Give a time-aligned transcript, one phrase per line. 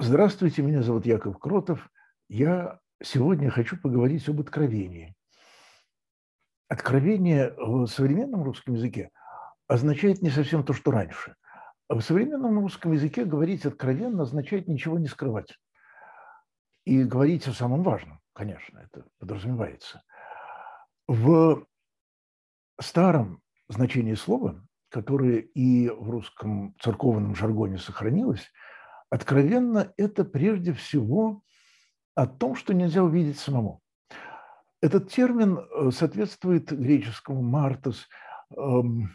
[0.00, 1.90] Здравствуйте, меня зовут Яков Кротов.
[2.28, 5.16] Я сегодня хочу поговорить об откровении.
[6.68, 9.10] Откровение в современном русском языке
[9.66, 11.34] означает не совсем то, что раньше.
[11.88, 15.58] В современном русском языке говорить откровенно означает ничего не скрывать.
[16.84, 20.04] И говорить о самом важном, конечно, это подразумевается.
[21.08, 21.66] В
[22.80, 28.48] старом значении слова, которое и в русском церковном жаргоне сохранилось–
[29.10, 31.42] Откровенно это прежде всего
[32.14, 33.80] о том, что нельзя увидеть самому.
[34.80, 38.08] Этот термин э, соответствует греческому «мартос»,
[38.56, 39.10] эм,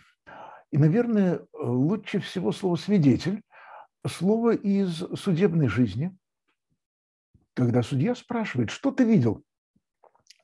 [0.71, 3.43] и, наверное, лучше всего слово «свидетель»,
[4.05, 6.15] слово из судебной жизни,
[7.53, 9.43] когда судья спрашивает, что ты видел?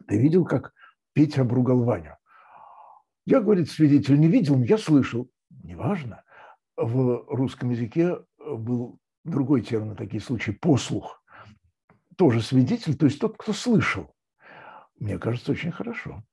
[0.08, 0.74] Ты видел, как
[1.14, 2.18] Петя обругал Ваню?
[3.26, 5.30] Я, говорит, свидетель не видел, но я слышал.
[5.50, 6.24] Неважно.
[6.78, 11.24] В русском языке был другой термин на такие случаи, послух,
[12.18, 14.14] тоже свидетель, то есть тот, кто слышал.
[15.00, 16.24] Мне кажется, очень хорошо.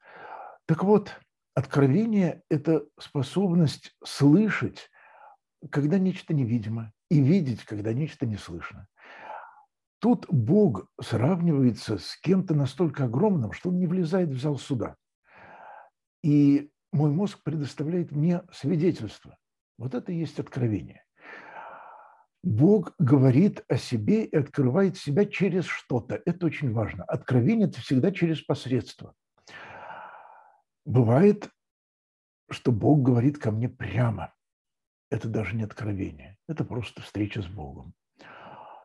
[0.66, 1.14] Так вот,
[1.54, 4.90] откровение– это способность слышать,
[5.70, 8.88] когда нечто невидимо, и видеть, когда нечто не слышно.
[10.00, 14.96] Тут Бог сравнивается с кем-то настолько огромным, что он не влезает в зал суда.
[16.22, 19.38] И мой мозг предоставляет мне свидетельство.
[19.78, 21.05] Вот это и есть откровение.
[22.46, 26.22] Бог говорит о себе и открывает себя через что-то.
[26.24, 27.02] Это очень важно.
[27.02, 29.14] Откровение– это всегда через посредство.
[30.84, 31.50] Бывает,
[32.48, 34.32] что Бог говорит ко мне прямо.
[35.10, 37.94] Это даже не откровение, это просто встреча с Богом.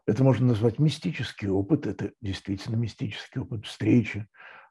[0.07, 4.27] Это можно назвать мистический опыт, это действительно мистический опыт встречи,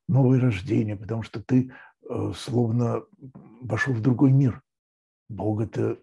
[0.08, 1.72] новое рождение, потому что ты
[2.08, 3.04] э, словно
[3.60, 4.60] вошел в другой мир.
[5.28, 6.00] Бог– это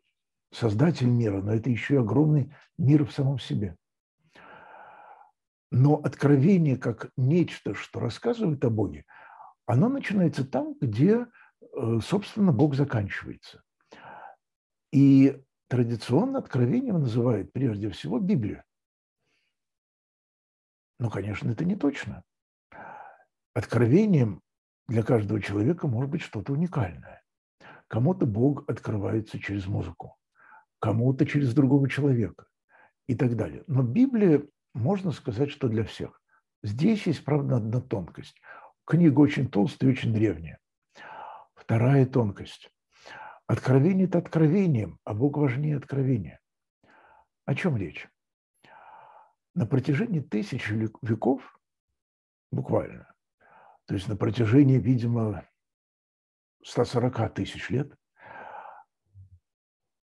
[0.52, 3.76] создатель мира, но это еще и огромный мир в самом себе.
[5.72, 9.06] Но откровение как нечто, что рассказывает о Боге,
[9.66, 11.28] оно начинается там, где,
[11.62, 13.62] э, собственно, Бог заканчивается.
[14.94, 18.64] И традиционно откровением называют прежде всего Библию.
[21.00, 22.24] Но, конечно, это не точно.
[23.54, 24.42] Откровением
[24.88, 27.22] для каждого человека может быть что-то уникальное.
[27.88, 30.16] Кому-то Бог открывается через музыку,
[30.80, 32.46] кому-то через другого человека
[33.08, 33.64] и так далее.
[33.68, 36.22] Но Библия, можно сказать, что для всех.
[36.64, 38.40] Здесь есть, правда, одна тонкость.
[38.86, 40.60] Книга очень толстая и очень древняя.
[41.56, 42.70] Вторая тонкость.
[43.48, 46.40] Откровение– это откровением, а Бог важнее откровения.
[47.46, 48.08] О чем речь?
[49.56, 51.58] На протяжении тысяч веков,
[52.52, 53.12] буквально,
[53.86, 55.48] то есть на протяжении, видимо,
[56.64, 57.96] 140 тысяч лет–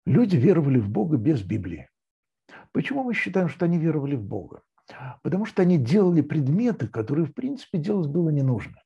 [0.06, 1.88] Люди веровали в Бога без Библии.
[2.72, 4.62] Почему мы считаем, что они веровали в Бога?
[5.22, 8.82] Потому что они делали предметы, которые, в принципе, делать было не нужно.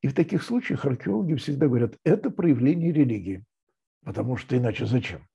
[0.00, 3.44] И в таких случаях археологи всегда говорят, это проявление религии.
[4.04, 5.26] Потому что иначе зачем?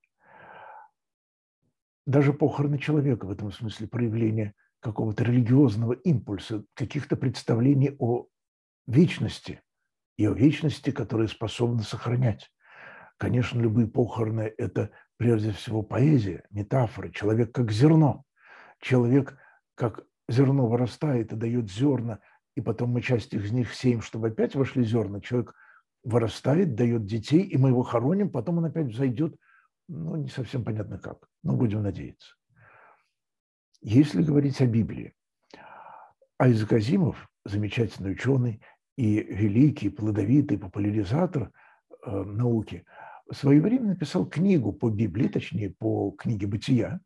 [2.05, 8.27] Даже похороны человека в этом смысле проявление какого-то религиозного импульса, каких-то представлений о
[8.87, 9.61] вечности
[10.17, 12.51] и о вечности, которые способны сохранять.
[13.17, 17.11] Конечно, любые похороны– это прежде всего поэзия, метафоры.
[17.11, 18.23] Человек как зерно.
[18.79, 19.37] Человек
[19.75, 22.19] как зерно вырастает и дает зерна,
[22.55, 25.19] и потом мы часть из них сеем, чтобы опять вошли зерна.
[25.19, 25.53] Человек
[26.05, 29.35] вырастает, дает детей, и мы его хороним, потом он опять взойдет,
[29.89, 32.35] ну, не совсем понятно как, но будем надеяться.
[33.81, 35.13] Если говорить о Библии,
[36.37, 38.61] Айзек Азимов, замечательный ученый
[38.95, 41.51] и великий, плодовитый популяризатор
[42.05, 42.85] э, науки–
[43.29, 46.99] в свое время написал книгу по Библии, точнее, по книге «Бытия»,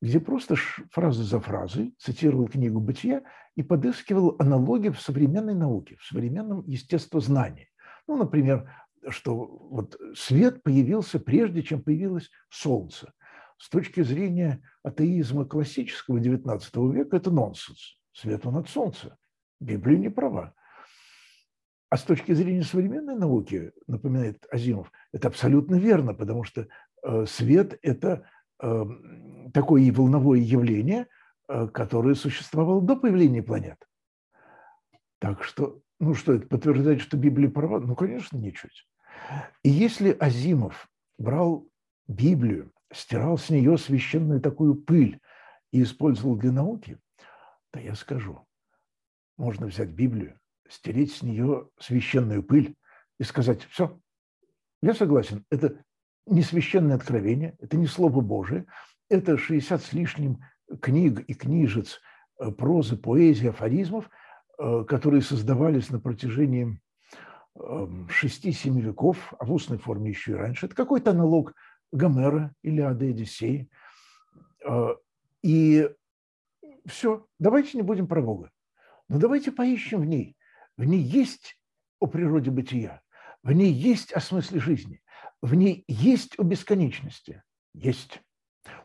[0.00, 0.54] где просто
[0.90, 3.22] фразы за фразой цитировал книгу «Бытия»
[3.56, 7.68] и подыскивал аналогии в современной науке, в современном естествознании.
[8.06, 8.70] Ну, например,
[9.08, 13.12] что вот свет появился прежде, чем появилось солнце.
[13.58, 17.96] С точки зрения атеизма классического XIX века это нонсенс.
[18.12, 19.16] Свет он от солнца.
[19.60, 20.54] Библия не права.
[21.88, 26.66] А с точки зрения современной науки, напоминает Азимов, это абсолютно верно, потому что
[27.02, 28.28] э, свет– это
[28.60, 31.06] эм, такое волновое явление,
[31.48, 33.78] э, которое существовало до появления планет.
[35.20, 37.78] Так что, ну что, это подтверждает, что Библия права?
[37.78, 38.88] Ну, конечно, ничуть.
[39.62, 41.68] И если Азимов брал
[42.08, 45.20] Библию, стирал с нее священную такую пыль
[45.70, 46.98] и использовал для науки,
[47.70, 48.44] то я скажу,
[49.36, 52.76] можно взять Библию, стереть с нее священную пыль
[53.18, 53.98] и сказать, все,
[54.82, 55.82] я согласен, это
[56.26, 58.66] не священное откровение, это не Слово Божие,
[59.08, 60.40] это 60 с лишним
[60.80, 62.00] книг и книжец
[62.38, 64.10] э, прозы, поэзии, афоризмов,
[64.58, 66.80] э, которые создавались на протяжении
[67.56, 70.66] 6-7 эм, веков, а в устной форме еще и раньше.
[70.66, 71.54] Это какой-то аналог
[71.92, 73.70] Гомера, Илиады, Одиссеи.
[75.42, 75.90] И
[76.86, 78.50] все, давайте не будем про Бога.
[79.08, 80.35] Но давайте поищем в ней.
[80.76, 81.58] В ней есть
[82.00, 83.02] о природе бытия,
[83.42, 85.02] в ней есть о смысле жизни,
[85.40, 87.42] в ней есть о бесконечности.
[87.74, 88.20] Есть.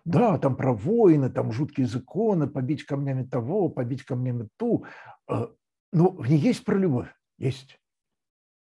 [0.05, 4.85] Да, там про войны, там жуткие законы, побить камнями того, побить камнями ту.
[5.27, 5.51] А,
[5.91, 7.09] но в ней есть про любовь.
[7.37, 7.79] Есть.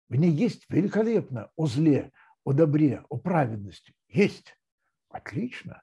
[0.07, 2.11] В ней есть великолепно о зле,
[2.45, 3.93] о добре, о праведности.
[4.07, 4.55] Есть.
[5.09, 5.81] Отлично.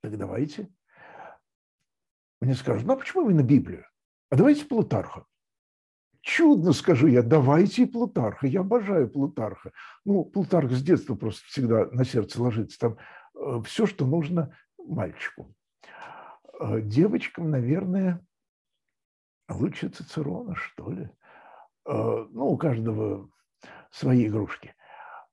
[0.00, 0.68] Так давайте.
[2.40, 3.86] Мне скажут, ну а почему именно Библию?
[4.30, 5.26] А давайте Плутарха.
[6.22, 8.46] Чудно, скажу я, давайте Плутарха.
[8.46, 9.72] Я обожаю Плутарха.
[10.04, 12.78] Ну, Плутарх с детства просто всегда на сердце ложится.
[12.78, 12.98] Там
[13.34, 15.54] э, все, что нужно мальчику.
[16.60, 18.20] Э, девочкам, наверное,
[19.48, 21.10] лучше Цицерона, что ли.
[21.86, 23.30] Э, ну, у каждого
[23.90, 24.74] свои игрушки.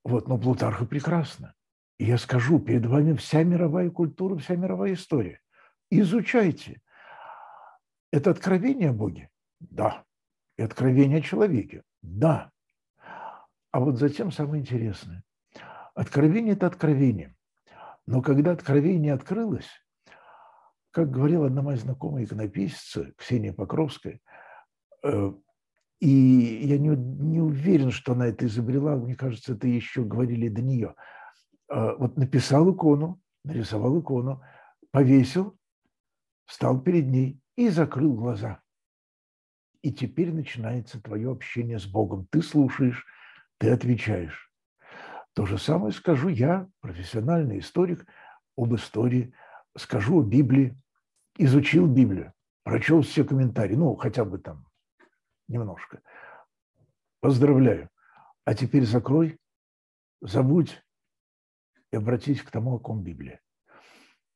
[0.05, 1.53] Вот, но Плутарха прекрасно.
[1.97, 5.41] И я скажу, перед вами вся мировая культура, вся мировая история.
[5.89, 6.81] Изучайте.
[8.11, 9.29] Это откровение о Боге?
[9.59, 10.06] Да
[10.57, 11.83] и откровение о человеке.
[12.01, 12.51] Да.
[13.71, 15.23] А вот затем самое интересное.
[15.93, 17.35] Откровение– это откровение.
[18.05, 19.69] Но когда откровение открылось,
[20.91, 24.19] как говорила одна моя знакомая иконописца, Ксения Покровская,
[25.03, 25.33] э,
[25.99, 30.61] и я не, не уверен, что она это изобрела, мне кажется, это еще говорили до
[30.61, 30.95] нее.
[31.69, 34.41] Э, вот написал икону, нарисовал икону,
[34.91, 35.57] повесил,
[36.45, 38.61] встал перед ней и закрыл глаза–
[39.81, 42.27] и теперь начинается твое общение с Богом.
[42.31, 43.05] Ты слушаешь,
[43.57, 44.51] ты отвечаешь.
[45.33, 48.05] То же самое скажу я, профессиональный историк,
[48.57, 49.33] об истории,
[49.77, 50.75] скажу о Библии,
[51.37, 52.33] изучил Библию,
[52.63, 54.65] прочел все комментарии, ну, хотя бы там
[55.47, 56.01] немножко.
[57.19, 57.89] Поздравляю.
[58.45, 59.37] А теперь закрой,
[60.21, 60.81] забудь
[61.91, 63.41] и обратись к тому, о ком Библия.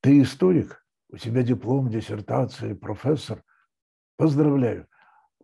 [0.02, 3.44] Ты историк, у тебя диплом, диссертация, профессор.
[4.18, 4.88] Поздравляю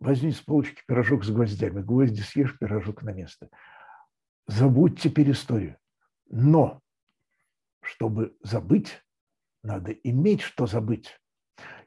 [0.00, 3.48] возьми с полочки пирожок с гвоздями, гвозди съешь, пирожок на место.
[4.46, 5.76] Забудь теперь историю.
[6.30, 6.80] Но,
[7.82, 9.02] чтобы забыть,
[9.62, 11.18] надо иметь что забыть.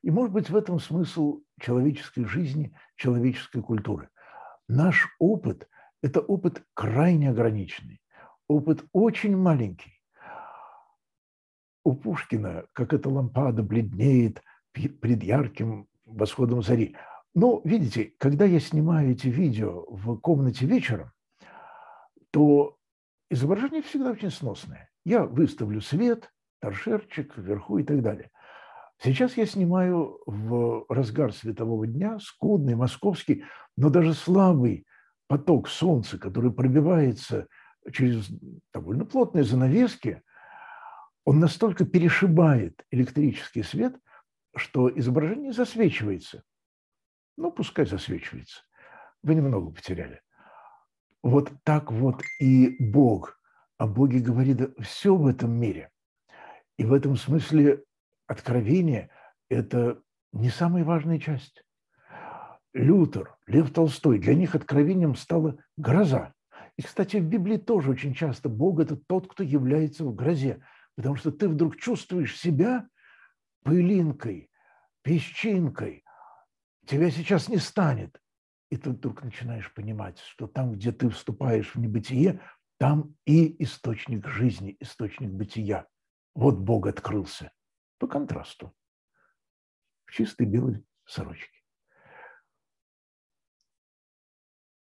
[0.01, 4.09] И, может быть, в этом смысл человеческой жизни, человеческой культуры.
[4.67, 5.69] Наш опыт–
[6.01, 8.01] это опыт крайне ограниченный,
[8.47, 10.01] опыт очень маленький.
[11.83, 14.41] У Пушкина, как эта лампада бледнеет
[14.71, 16.95] пред ярким восходом зари–
[17.33, 21.11] ну, видите, когда я снимаю эти видео в комнате вечером,
[22.31, 22.77] то
[23.29, 24.89] изображение всегда очень сносное.
[25.05, 28.31] Я выставлю свет, торшерчик вверху и так далее.
[29.01, 33.45] Сейчас я снимаю в разгар светового дня, скудный, московский,
[33.75, 34.85] но даже слабый
[35.27, 37.47] поток солнца, который пробивается
[37.91, 38.29] через
[38.73, 40.21] довольно плотные занавески,
[41.23, 43.95] он настолько перешибает электрический свет,
[44.55, 46.43] что изображение засвечивается.
[47.41, 48.61] Ну, пускай засвечивается.
[49.23, 50.21] Вы немного потеряли.
[51.23, 53.39] Вот так вот и Бог.
[53.79, 55.89] О Боге говорит все в этом мире.
[56.77, 57.83] И в этом смысле
[58.27, 59.09] откровение–
[59.49, 61.63] это не самая важная часть.
[62.75, 66.35] Лютер, Лев Толстой, для них откровением стала гроза.
[66.77, 70.63] И, кстати, в Библии тоже очень часто Бог– это тот, кто является в грозе,
[70.95, 72.87] потому что ты вдруг чувствуешь себя
[73.63, 74.51] пылинкой,
[75.01, 76.03] песчинкой,
[76.85, 78.21] тебя сейчас не станет.
[78.69, 82.39] И ты вдруг начинаешь понимать, что там, где ты вступаешь в небытие,
[82.77, 85.87] там и источник жизни, источник бытия.
[86.33, 87.51] Вот Бог открылся.
[87.97, 88.73] По контрасту.
[90.05, 91.59] В чистой белой сорочке.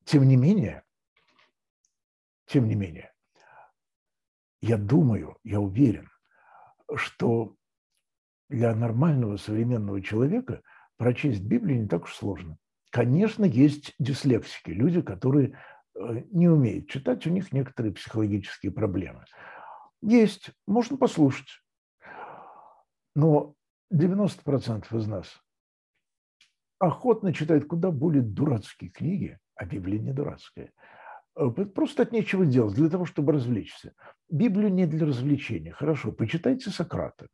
[0.05, 0.83] Тем не менее,
[2.45, 3.13] тем не менее,
[4.61, 6.09] я думаю, я уверен,
[6.95, 7.55] что
[8.49, 10.63] для нормального современного человека–
[10.97, 12.57] прочесть Библию не так уж сложно.
[12.89, 15.57] Конечно, есть дислексики, люди, которые
[15.95, 19.25] э, не умеют читать, у них некоторые психологические проблемы.
[20.01, 21.61] Есть, можно послушать.
[23.15, 23.55] Но
[23.93, 25.41] 90% из нас
[26.79, 30.71] охотно читают куда более дурацкие книги, а Библия не дурацкая.
[31.35, 33.93] Э, просто от нечего делать, для того, чтобы развлечься.
[34.29, 35.71] Библию не для развлечения.
[35.71, 37.27] Хорошо, почитайте Сократа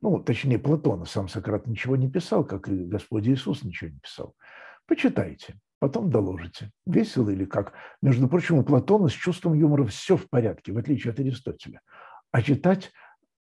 [0.00, 4.36] ну, точнее, Платона, сам Сократ ничего не писал, как и Господь Иисус ничего не писал.
[4.86, 7.74] Почитайте, потом доложите, весело или как.
[8.00, 11.80] Между прочим, у Платона с чувством юмора все в порядке, в отличие от Аристотеля.
[12.30, 12.92] А читать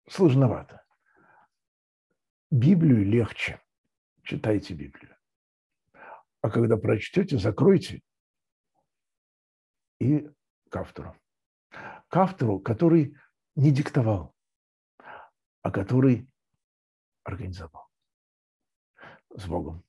[0.09, 0.81] сложновато.
[2.51, 3.61] Библию легче.
[4.23, 5.15] Читайте Библию.
[6.41, 8.01] А когда прочтете, закройте
[9.99, 10.29] и
[10.69, 11.15] к автору.
[12.09, 13.15] К автору, который
[13.55, 14.35] не диктовал,
[15.61, 16.30] а который
[17.23, 17.87] организовал.
[19.35, 19.83] С Богом.